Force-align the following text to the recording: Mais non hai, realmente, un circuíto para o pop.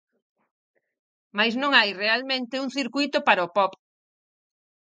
Mais 1.37 1.53
non 1.61 1.71
hai, 1.77 1.89
realmente, 2.03 2.61
un 2.65 2.69
circuíto 2.77 3.17
para 3.27 3.45
o 3.47 3.53
pop. 3.57 3.71